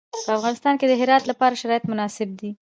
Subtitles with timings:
[0.25, 2.51] په افغانستان کې د هرات لپاره شرایط مناسب دي.